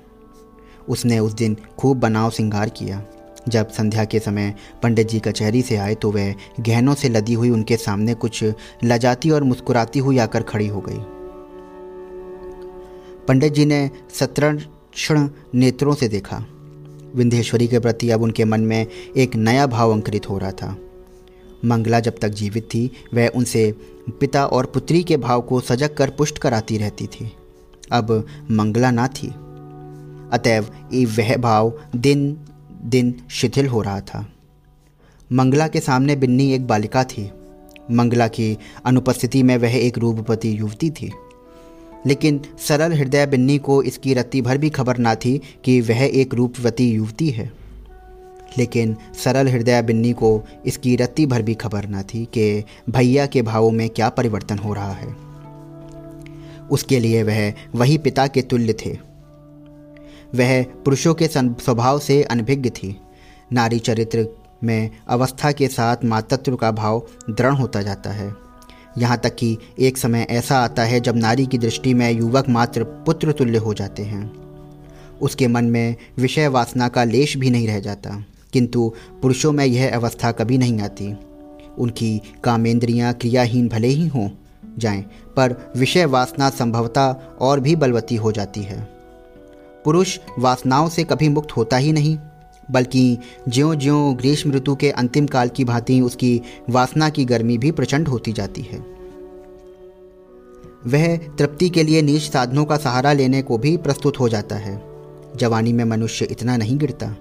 उसने 0.90 1.20
उस 1.20 1.34
दिन 1.34 1.58
खूब 1.78 2.00
बनाव 2.00 2.30
श्रृंगार 2.30 2.70
किया। 2.70 3.04
जब 3.50 3.70
संध्या 3.70 4.06
के 4.06 4.20
समय 4.20 4.56
पंडित 4.84 5.10
जी 5.10 5.20
कचहरी 5.20 5.62
से 5.62 5.76
आए 5.76 5.96
तो 5.96 6.12
वह 6.12 6.36
गहनों 6.60 6.96
से 6.96 7.10
लदी 7.10 7.34
हुई 7.34 7.50
उनके 7.50 7.78
सामने 7.78 8.14
कुछ 8.14 8.44
लजाती 8.84 9.30
और 9.30 9.44
मुस्कुराती 9.44 10.00
हुई 10.00 10.18
आकर 10.18 10.44
खड़ी 10.44 10.68
हो 10.68 10.82
गई। 10.82 10.98
पंडित 13.28 13.54
जी 13.54 13.66
ने 13.66 13.92
सतरण 14.14 14.62
नेत्रों 15.56 15.94
से 15.94 16.08
देखा। 16.08 16.46
विंध्येश्वरी 17.16 17.68
के 17.68 17.80
प्रति 17.80 18.10
अब 18.10 18.22
उनके 18.22 18.46
मन 18.46 18.62
में 18.62 18.88
एक 19.18 19.36
नया 19.36 19.68
भाव 19.68 19.92
अंकुरित 19.92 20.30
हो 20.30 20.38
रहा 20.38 20.52
था। 20.52 20.78
मंगला 21.66 22.00
जब 22.00 22.16
तक 22.22 22.30
जीवित 22.30 22.64
थी, 22.64 22.92
वह 23.14 23.28
उनसे 23.28 23.76
पिता 24.10 24.46
और 24.46 24.66
पुत्री 24.66 25.04
के 25.04 25.18
भाव 25.18 25.42
को 25.42 25.60
सजग 25.60 25.96
कर 25.96 26.10
पुष्ट 26.10 26.38
कराती 26.38 26.78
रहती 26.78 27.08
थी। 27.08 27.32
अब 27.92 28.28
मंगला 28.52 28.92
ना 28.92 29.08
थी। 29.08 29.28
अतएव 30.32 30.64
वह 30.94 31.38
भाव 31.38 31.80
दिन 31.96 32.40
दिन 32.84 33.16
शिथिल 33.32 33.68
हो 33.68 33.82
रहा 33.82 34.02
था। 34.02 34.34
मंगला 35.32 35.68
के 35.68 35.80
सामने 35.80 36.16
बिन्नी 36.16 36.54
एक 36.54 36.68
बालिका 36.68 37.04
थी। 37.04 37.32
मंगला 37.92 38.28
की 38.28 38.58
अनुपस्थिति 38.86 39.44
में 39.44 39.58
वह 39.58 39.76
एक 39.76 39.98
रूपवती 39.98 40.52
युवती 40.52 40.90
थी। 40.90 41.12
लेकिन 42.08 42.42
सरल 42.60 42.94
हृदय 42.94 43.26
बिन्नी 43.26 43.58
को 43.58 43.84
इसकी 43.84 44.14
रत्ती 44.14 44.42
भर 44.42 44.58
भी 44.58 44.70
खबर 44.70 44.98
ना 44.98 45.16
थी 45.16 45.42
कि 45.64 45.82
वह 45.82 46.02
एक 46.04 46.34
रूपवती 46.34 46.92
युवती 46.92 47.30
है। 47.30 47.52
लेकिन 48.58 48.96
सरल 49.24 49.48
हृदय 49.48 49.82
बिन्नी 49.82 50.14
को 50.14 50.44
इसकी 50.66 50.96
रत्ती 50.96 51.26
भर 51.26 51.42
भी 51.42 51.54
खबर 51.54 51.86
ना 51.86 52.04
थी 52.04 52.26
कि 52.26 52.64
भैया 52.90 53.26
के 53.26 53.42
भावों 53.42 53.72
में 53.72 53.90
क्या 53.90 54.10
परिवर्तन 54.10 54.58
हो 54.58 54.74
रहा 54.74 54.92
है। 54.92 55.16
उसके 56.72 57.00
लिए 57.00 57.24
वह 57.24 57.54
वही 57.76 57.98
पिता 57.98 58.28
के 58.28 58.42
तुल्य 58.42 58.74
थे। 58.74 59.13
वह 60.34 60.62
पुरुषों 60.86 61.14
के 61.14 61.28
स्वभाव 61.28 62.00
से 62.00 62.22
अनभिज्ञ 62.24 62.70
थी। 62.70 62.96
नारी 63.54 63.80
चरित्र 63.80 64.28
में 64.64 64.90
अवस्था 65.08 65.52
के 65.52 65.68
साथ 65.68 66.06
मातृत्व 66.06 66.56
का 66.56 66.72
भाव 66.72 67.02
दृढ़ 67.30 67.54
होता 67.54 67.82
जाता 67.82 68.10
है। 68.10 68.34
यहाँ 68.98 69.18
तक 69.18 69.36
कि 69.36 69.58
एक 69.80 69.98
समय 69.98 70.26
ऐसा 70.30 70.58
आता 70.58 70.84
है 70.84 71.00
जब 71.00 71.16
नारी 71.16 71.46
की 71.46 71.58
दृष्टि 71.58 71.94
में 71.94 72.10
युवक 72.12 72.50
मात्र 72.50 72.84
पुत्र 72.84 73.32
तुल्य 73.32 73.58
हो 73.58 73.74
जाते 73.74 74.04
हैं। 74.04 74.32
उसके 75.22 75.48
मन 75.48 75.66
में 75.66 75.96
विषय 76.18 76.48
वासना 76.48 76.88
का 76.88 77.04
लेश 77.04 77.36
भी 77.38 77.50
नहीं 77.50 77.68
रह 77.68 77.80
जाता, 77.80 78.24
किंतु 78.54 78.92
पुरुषों 79.22 79.52
में 79.52 79.66
यह 79.66 79.96
अवस्था 79.96 80.32
कभी 80.32 80.58
नहीं 80.58 80.80
आती। 80.82 81.14
उनकी 81.78 82.22
कामेंद्रियाँ 82.44 83.14
क्रियाहीन 83.14 83.68
भले 83.70 83.88
ही 83.88 84.08
हों, 84.08 84.30
जाएँ, 84.78 85.02
पर 85.36 85.56
विषय 85.78 86.06
वासना 86.06 86.50
संभवता 86.50 87.38
और 87.42 87.60
भी 87.60 87.76
बलवती 87.76 88.16
हो 88.16 88.32
जाती 88.32 88.62
है। 88.62 88.93
पुरुष 89.86 90.20
वासनाओं 90.40 90.90
से 90.90 91.04
कभी 91.04 91.30
मुक्त 91.30 91.52
होता 91.52 91.78
ही 91.78 91.92
नहीं, 91.92 92.18
बल्कि 92.72 93.18
ज्यो 93.50 93.76
ज्यो 93.76 94.14
ग्रीष्म 94.14 94.52
ऋतु 94.52 94.76
के 94.76 94.92
अंतिम 94.92 95.26
काल 95.26 95.50
की 95.50 95.64
भांति 95.64 96.02
उसकी 96.02 96.42
वासना 96.70 97.10
की 97.10 97.26
गर्मी 97.26 97.58
भी 97.58 97.72
प्रचंड 97.72 98.08
होती 98.08 98.34
जाती 98.34 98.62
है। 98.62 98.80
वह 100.88 101.18
तृप्ति 101.18 101.70
के 101.70 101.84
लिए 101.84 102.02
नीच 102.02 102.22
साधनों 102.22 102.66
का 102.66 102.78
सहारा 102.78 103.14
लेने 103.14 103.42
को 103.42 103.58
भी 103.58 103.78
प्रस्तुत 103.78 104.20
हो 104.20 104.30
जाता 104.30 104.56
है। 104.56 104.84
जवानी 105.36 105.74
में 105.74 105.84
मनुष्य 105.84 106.26
इतना 106.26 106.58
नहीं 106.58 106.78
गिरता। 106.78 107.16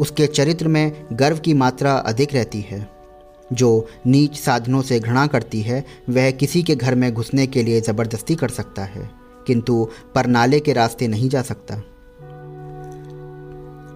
उसके 0.00 0.26
चरित्र 0.26 0.68
में 0.68 1.06
गर्व 1.12 1.38
की 1.38 1.54
मात्रा 1.54 1.92
अधिक 1.92 2.34
रहती 2.34 2.60
है। 2.60 2.88
जो 3.52 3.88
नीच 4.06 4.36
साधनों 4.36 4.82
से 4.82 5.00
घृणा 5.00 5.26
करती 5.26 5.60
है, 5.60 5.84
वह 6.10 6.30
किसी 6.30 6.62
के 6.62 6.76
घर 6.76 6.94
में 6.94 7.14
घुसने 7.14 7.46
के 7.46 7.62
लिए 7.62 7.80
ज़बरदस्ती 7.80 8.34
कर 8.34 8.48
सकता 8.48 8.84
है। 8.84 9.25
किंतु 9.46 9.88
परनाले 10.14 10.60
के 10.60 10.72
रास्ते 10.72 11.08
नहीं 11.08 11.28
जा 11.28 11.42
सकता। 11.42 11.82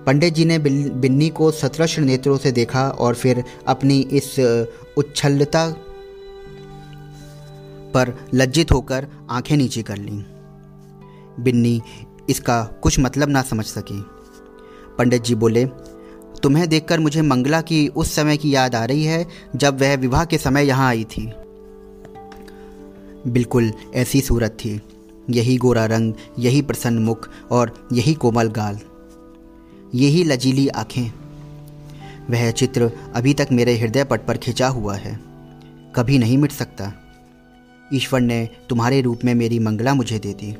पंडित 0.07 0.35
जी 0.35 0.45
ने 0.45 0.59
बिन्नी 0.59 1.29
को 1.29 1.51
सतरश 1.51 1.99
नेत्रों 1.99 2.37
से 2.37 2.53
देखा 2.53 2.89
और 2.89 3.15
फिर 3.15 3.45
अपनी 3.67 4.01
इस 4.01 4.39
उच्छलता 4.97 5.69
पर 7.95 8.15
लज्जित 8.35 8.73
होकर 8.73 9.07
आँखें 9.31 9.57
नीचे 9.57 9.83
कर 9.83 9.97
लीं। 9.97 10.23
बिन्नी 11.41 11.81
इसका 12.29 12.63
कुछ 12.83 12.99
मतलब 12.99 13.29
ना 13.29 13.43
समझ 13.43 13.65
सकी। 13.65 14.05
पंडित 14.99 15.23
जी 15.23 15.35
बोले, 15.35 15.65
तुम्हें 16.43 16.69
देखकर 16.69 17.01
मुझे 17.01 17.23
मंगला 17.23 17.61
की 17.61 17.89
उस 17.89 18.15
समय 18.15 18.37
की 18.37 18.55
याद 18.55 18.75
आ 18.75 18.85
रही 18.85 19.05
है 19.05 19.27
जब 19.57 19.81
वह 19.81 19.97
विवाह 19.97 20.25
के 20.25 20.39
समय 20.39 20.67
यहाँ 20.67 20.89
आई 20.89 21.05
थी। 21.05 21.27
बिल्कुल 23.27 23.73
ऐसी 23.95 24.21
सूरत 24.21 24.51
थी। 24.51 24.81
यही 25.31 25.57
गोरा 25.57 25.85
रंग, 25.87 26.15
यही 26.39 26.63
प्रसन्न 26.63 26.99
मुख 26.99 27.29
और 27.51 27.89
यही 27.93 28.15
कोमल 28.15 28.49
गाल। 28.49 28.79
यही 29.95 30.25
लजीली 30.25 30.69
आँखें। 30.69 31.13
वह 32.31 32.51
चित्र 32.51 32.91
अभी 33.15 33.35
तक 33.35 33.49
मेरे 33.53 33.77
हृदय 33.79 34.05
पट 34.05 34.21
पर 34.21 34.37
खिंचा 34.37 34.69
हुआ 34.69 34.97
है। 34.97 35.19
कभी 35.97 36.19
नहीं 36.19 36.39
मिट 36.39 36.53
सकता। 36.53 36.93
ईश्वर 37.95 38.21
ने 38.21 38.49
तुम्हारे 38.69 39.01
रूप 39.01 39.21
में 39.25 39.35
मेरी 39.35 39.59
मंगला 39.59 39.95
मुझे 39.95 40.19
दे 40.19 40.33
दी। 40.33 40.53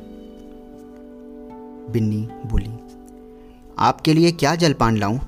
बिन्नी 1.93 2.29
बोली, 2.47 2.73
आपके 3.79 4.15
लिए 4.15 4.33
क्या 4.33 4.55
जलपान 4.55 4.97
लाऊं? 4.97 5.19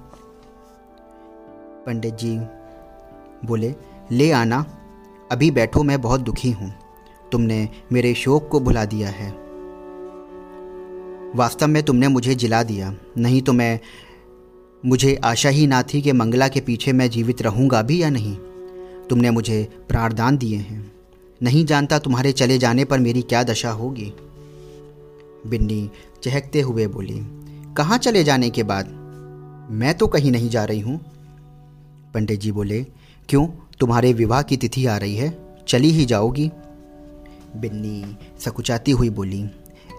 पंडित 1.87 2.15
जी 2.15 2.37
बोले, 3.45 3.75
ले 4.11 4.31
आना, 4.33 4.65
अभी 5.33 5.51
बैठो 5.51 5.83
मैं 5.83 6.01
बहुत 6.01 6.21
दुखी 6.21 6.51
हूँ। 6.51 6.73
तुमने 7.33 7.69
मेरे 7.93 8.15
शोक 8.15 8.49
को 8.49 8.61
भुला 8.61 8.85
दिया 8.85 9.09
है। 9.09 9.31
वास्तव 11.37 11.67
में 11.67 11.83
तुमने 11.83 12.09
मुझे 12.09 12.35
जिला 12.35 12.63
दिया। 12.63 12.95
नहीं 13.19 13.43
तो 13.43 13.53
मैं, 13.53 13.81
मुझे 14.87 15.21
आशा 15.25 15.49
ही 15.49 15.67
ना 15.67 15.83
थी 15.83 16.03
कि 16.03 16.13
मंगला 16.13 16.49
के 16.49 16.61
पीछे 16.61 16.93
मैं 16.93 17.11
जीवित 17.11 17.43
रहूँगा 17.43 17.83
भी 17.83 18.03
या 18.03 18.11
नहीं। 18.11 18.37
तुमने 19.11 19.31
मुझे 19.31 19.69
प्राणदान 19.89 20.37
दिए 20.37 20.57
हैं। 20.57 20.93
नहीं 21.43 21.65
जानता 21.67 21.99
तुम्हारे 21.99 22.33
चले 22.33 22.59
जाने 22.59 22.85
पर 22.85 22.99
मेरी 22.99 23.23
क्या 23.23 23.43
दशा 23.43 23.71
होगी। 23.71 24.13
बिन्नी 25.47 25.91
चहकते 26.23 26.61
हुए 26.61 26.87
बोली, 26.87 27.21
कहाँ 27.75 27.99
चले 27.99 28.25
जाने 28.25 28.51
के 28.51 28.63
बाद? 28.63 28.87
मैं 29.71 29.95
तो 29.95 30.07
कहीं 30.07 30.33
नहीं 30.33 30.49
जा 30.49 30.65
रही 30.65 30.81
हूँ। 30.81 31.01
पंडित 32.15 32.41
जी 32.41 32.53
बोले, 32.53 32.87
क्यों? 33.29 33.47
तुम्हारे 33.81 34.13
विवाह 34.13 34.43
की 34.43 34.57
तिथि 34.57 34.87
आ 34.87 34.97
रही 34.97 35.17
है। 35.17 35.59
चली 35.69 35.91
ही 35.91 36.05
जाओगी। 36.05 36.51
बिन्नी 37.57 38.17
सकुचाती 38.41 38.93
हुई 38.93 39.11
बोली, 39.11 39.51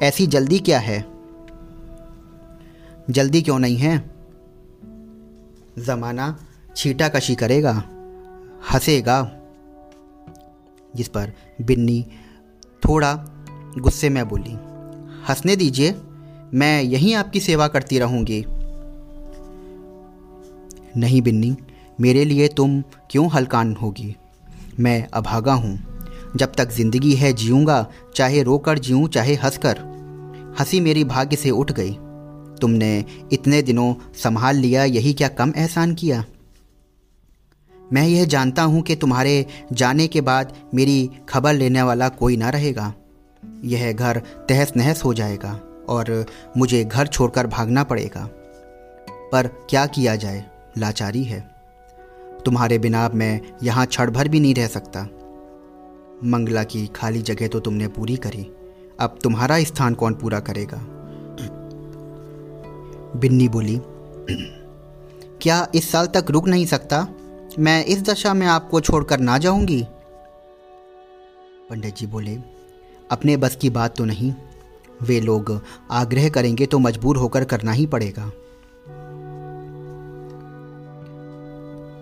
ऐसी 0.04 0.28
जल्दी 0.28 0.60
क्या 0.60 0.80
है? 0.80 1.06
जल्दी 3.10 3.42
क्यों 3.42 3.60
नहीं 3.60 3.78
है? 3.78 4.12
जमाना 5.80 6.46
छीटा 6.76 7.10
कशी 7.10 7.36
करेगा, 7.36 7.84
हंसेगा। 8.74 9.32
जिस 10.96 11.08
पर 11.08 11.34
बिन्नी 11.62 12.06
थोड़ा 12.88 13.14
गुस्से 13.78 14.10
में 14.10 14.30
बोली, 14.30 14.54
हंसने 15.30 15.56
दीजिए, 15.56 15.96
मैं 16.54 16.82
यहीं 16.82 17.16
आपकी 17.16 17.40
सेवा 17.40 17.68
करती 17.68 18.00
रहूँगी। 18.00 18.46
नहीं 20.98 21.22
बिन्नी, 21.22 21.58
मेरे 22.02 22.26
लिए 22.26 22.48
तुम 22.48 22.82
क्यों 22.82 23.30
हलकान 23.30 23.76
होगी? 23.76 24.16
मैं 24.80 25.08
अभागा 25.14 25.54
हूँ। 25.54 25.93
जब 26.36 26.52
तक 26.52 26.72
ज़िंदगी 26.72 27.14
है 27.14 27.34
जीऊँगा, 27.34 27.88
चाहे 28.16 28.44
रोकर 28.44 28.80
जीऊँ, 28.80 29.08
चाहे 29.08 29.36
हंसकर। 29.36 29.78
हँसी 30.60 30.80
मेरी 30.80 31.04
भाग्य 31.04 31.36
से 31.36 31.50
उठ 31.50 31.72
गई। 31.72 31.92
तुमने 32.62 33.06
इतने 33.32 33.62
दिनों 33.62 33.94
संभाल 34.24 34.56
लिया, 34.56 34.84
यही 34.84 35.14
क्या 35.14 35.28
कम 35.28 35.54
एहसान 35.58 35.94
किया? 35.94 36.26
मैं 37.94 38.08
यह 38.08 38.26
जानता 38.26 38.64
हूँ 38.64 38.82
कि 38.82 38.96
तुम्हारे 38.96 39.46
जाने 39.74 40.08
के 40.08 40.22
बाद 40.22 40.54
मेरी 40.74 41.10
खबर 41.30 41.54
लेने 41.54 41.82
वाला 41.82 42.10
कोई 42.10 42.38
ना 42.38 42.50
रहेगा। 42.50 42.94
यह 43.64 43.94
घर 43.94 44.18
तहस 44.20 44.74
नहस 44.78 45.04
हो 45.06 45.14
जाएगा 45.14 45.60
और 45.90 46.26
मुझे 46.58 46.84
घर 46.84 47.08
छोड़कर 47.08 47.48
भागना 47.48 47.84
पड़ेगा। 47.84 48.30
पर 49.32 49.48
क्या 49.70 49.86
किया 49.86 50.16
जाए? 50.16 50.46
लाचारी 50.78 51.24
है। 51.24 51.56
तुम्हारे 52.46 52.78
बिना 52.78 53.10
मैं 53.14 53.42
यहाँ 53.64 53.86
क्षण 53.86 54.12
भर 54.12 54.28
भी 54.28 54.40
नहीं 54.40 54.56
रह 54.56 54.68
सकता। 54.68 55.08
मंगला 56.24 56.64
की 56.64 56.86
खाली 56.88 57.22
जगह 57.22 57.48
तो 57.48 57.60
तुमने 57.60 57.88
पूरी 57.88 58.16
करी। 58.18 58.46
अब 59.00 59.18
तुम्हारा 59.24 59.64
स्थान 59.64 59.94
कौन 59.94 60.14
पूरा 60.14 60.40
करेगा? 60.40 60.78
बिन्नी 63.20 63.48
बोली, 63.50 63.80
क्या 65.42 65.68
इस 65.76 65.92
साल 65.92 66.08
तक 66.08 66.32
रुक 66.32 66.48
नहीं 66.48 66.66
सकता? 66.66 67.08
मैं 67.60 67.84
इस 67.86 68.02
दशा 68.04 68.34
में 68.34 68.46
आपको 68.48 68.82
छोड़कर 68.82 69.20
ना 69.20 69.38
जाऊँगी? 69.38 69.82
पंडित 71.70 71.96
जी 71.96 72.08
बोले, 72.08 72.38
अपने 73.12 73.38
बस 73.38 73.56
की 73.56 73.70
बात 73.70 73.98
तो 73.98 74.06
नहीं, 74.06 74.34
वे 75.02 75.20
लोग 75.22 75.60
आग्रह 75.92 76.30
करेंगे 76.30 76.66
तो 76.66 76.80
मजबूर 76.80 77.18
होकर 77.18 77.44
करना 77.46 77.72
ही 77.72 77.86
पड़ेगा। 77.86 78.32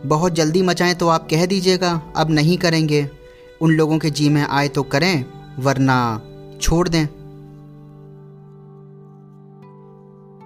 बहुत 0.05 0.33
जल्दी 0.33 0.61
मचाएँ 0.61 0.93
तो 0.95 1.07
आप 1.07 1.27
कह 1.29 1.45
दीजिएगा, 1.45 1.91
अब 2.15 2.31
नहीं 2.31 2.57
करेंगे। 2.57 3.03
उन 3.61 3.71
लोगों 3.71 3.99
के 3.99 4.09
जी 4.09 4.29
में 4.29 4.41
आए 4.41 4.67
तो 4.67 4.83
करें, 4.83 5.25
वरना 5.59 6.21
छोड़ 6.61 6.89
दें। 6.89 7.07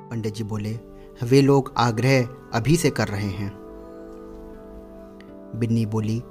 पंडित 0.10 0.34
जी 0.34 0.44
बोले, 0.44 0.80
वे 1.24 1.42
लोग 1.42 1.74
आग्रह 1.78 2.28
अभी 2.54 2.78
से 2.78 2.90
कर 2.90 3.08
रहे 3.08 3.30
हैं। 3.30 3.52
बिन्नी 5.56 5.86
बोली, 5.86 6.24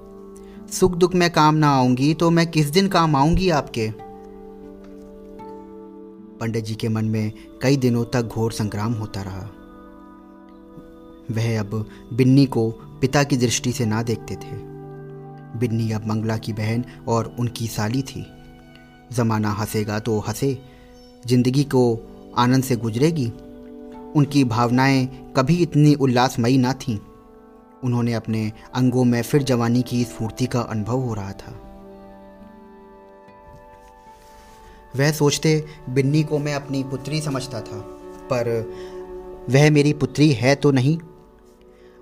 सुख 0.72 0.92
दुख 0.92 1.14
में 1.14 1.30
काम 1.30 1.54
ना 1.54 1.68
आऊँगी 1.68 2.14
तो 2.14 2.30
मैं 2.30 2.50
किस 2.50 2.66
दिन 2.66 2.88
काम 2.88 3.16
आऊँगी 3.16 3.50
आपके? 3.50 3.90
पंडित 6.40 6.64
जी 6.64 6.74
के 6.74 6.88
मन 6.88 7.04
में 7.04 7.32
कई 7.62 7.76
दिनों 7.76 8.04
तक 8.04 8.22
घोर 8.22 8.52
संग्राम 8.52 8.92
होता 8.92 9.22
रहा। 9.22 9.50
वह 11.30 11.60
अब 11.60 11.86
बिन्नी 12.12 12.46
को 12.46 12.70
पिता 13.00 13.22
की 13.22 13.36
दृष्टि 13.36 13.72
से 13.72 13.86
ना 13.86 14.02
देखते 14.02 14.34
थे। 14.34 14.73
बिन्नी 15.56 15.92
अब 15.92 16.06
मंगला 16.06 16.36
की 16.36 16.52
बहन 16.52 16.84
और 17.08 17.36
उनकी 17.38 17.66
साली 17.66 18.02
थी। 18.02 18.26
जमाना 19.12 19.50
हंसेगा 19.50 19.98
तो 19.98 20.18
हंसे, 20.18 20.58
ज़िंदगी 21.26 21.64
को 21.64 22.00
आनंद 22.36 22.64
से 22.64 22.76
गुजरेगी। 22.76 23.32
उनकी 24.16 24.44
भावनाएँ 24.44 25.06
कभी 25.36 25.56
इतनी 25.56 25.94
उल्लासमयी 25.94 26.58
ना 26.58 26.72
थीं। 26.72 26.98
उन्होंने 27.84 28.14
अपने 28.14 28.52
अंगों 28.74 29.04
में 29.04 29.22
फिर 29.22 29.42
जवानी 29.42 29.82
की 29.82 30.04
स्फूर्ति 30.04 30.46
का 30.46 30.60
अनुभव 30.60 30.98
हो 30.98 31.14
रहा 31.14 31.32
था। 31.32 31.60
वह 34.96 35.12
सोचते, 35.12 35.64
बिन्नी 35.90 36.22
को 36.22 36.38
मैं 36.38 36.54
अपनी 36.54 36.82
पुत्री 36.82 37.20
समझता 37.20 37.60
था, 37.60 37.80
पर 38.32 38.48
वह 39.50 39.70
मेरी 39.70 39.92
पुत्री 39.92 40.32
है 40.32 40.54
तो 40.54 40.70
नहीं। 40.70 40.98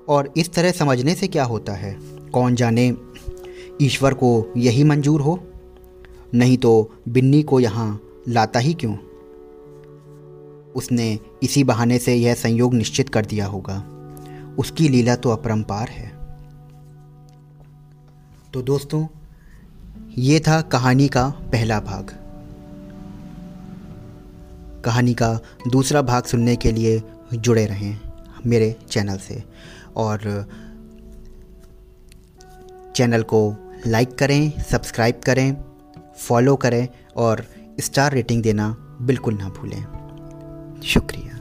और 0.09 0.33
इस 0.37 0.53
तरह 0.53 0.71
समझने 0.71 1.15
से 1.15 1.29
क्या 1.29 1.45
होता 1.45 1.73
है? 1.73 1.97
कौन 2.33 2.55
जाने 2.55 2.91
ईश्वर 3.81 4.15
को 4.15 4.53
यही 4.57 4.85
मंजूर 4.85 5.21
हो? 5.21 5.45
नहीं 6.35 6.59
तो 6.59 6.91
बिन्नी 7.09 7.43
को 7.43 7.61
यहाँ 7.61 8.01
लाता 8.29 8.61
ही 8.61 8.75
क्यों? 8.75 8.97
उसने 10.77 11.19
इसी 11.43 11.65
बहाने 11.65 11.99
से 11.99 12.15
यह 12.15 12.35
संयोग 12.35 12.75
निश्चित 12.75 13.09
कर 13.09 13.27
दिया 13.27 13.47
होगा। 13.47 13.85
उसकी 14.59 14.89
लीला 14.89 15.17
तो 15.17 15.31
अपरंपार 15.31 15.89
है। 15.89 16.09
तो 18.55 18.63
दोस्तों, 18.63 19.07
ये 20.19 20.41
था 20.41 20.61
कहानी 20.61 21.09
का 21.09 21.29
पहला 21.29 21.81
भाग। 21.81 22.19
कहानी 24.85 25.15
का 25.15 25.41
दूसरा 25.71 26.03
भाग 26.03 26.23
सुनने 26.23 26.57
के 26.57 26.73
लिए 26.73 27.03
जुड़े 27.35 27.67
रहें 27.67 28.01
मेरे 28.47 28.77
चैनल 28.91 29.17
से। 29.17 29.45
और 29.97 30.47
चैनल 32.97 33.23
को 33.23 33.57
लाइक 33.87 34.19
करें, 34.19 34.63
सब्सक्राइब 34.63 35.21
करें, 35.27 35.57
फॉलो 36.17 36.57
करें 36.57 36.89
और 37.17 37.45
स्टार 37.81 38.13
रेटिंग 38.13 38.43
देना 38.43 38.77
बिल्कुल 39.03 39.35
ना 39.35 39.49
भूलें। 39.49 39.85
शुक्रिया। 40.85 41.32